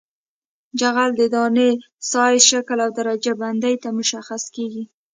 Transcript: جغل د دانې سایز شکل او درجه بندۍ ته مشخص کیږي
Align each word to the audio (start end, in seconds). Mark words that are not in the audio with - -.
جغل 0.79 1.09
د 1.19 1.21
دانې 1.33 1.69
سایز 2.11 2.43
شکل 2.51 2.77
او 2.85 2.89
درجه 2.97 3.33
بندۍ 3.41 3.75
ته 3.83 3.89
مشخص 3.99 4.43
کیږي 4.55 4.83